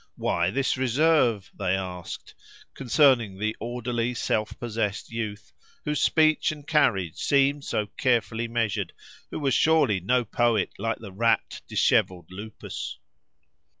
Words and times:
Why 0.15 0.49
this 0.49 0.77
reserve?—they 0.77 1.75
asked, 1.75 2.33
concerning 2.73 3.37
the 3.37 3.55
orderly, 3.59 4.15
self 4.15 4.57
possessed 4.59 5.11
youth, 5.11 5.53
whose 5.85 6.01
speech 6.01 6.51
and 6.51 6.65
carriage 6.65 7.17
seemed 7.19 7.65
so 7.65 7.85
carefully 7.85 8.47
measured, 8.47 8.93
who 9.29 9.39
was 9.39 9.53
surely 9.53 9.99
no 9.99 10.25
poet 10.25 10.71
like 10.79 10.97
the 10.97 11.11
rapt, 11.13 11.61
dishevelled 11.67 12.31
Lupus. 12.31 12.97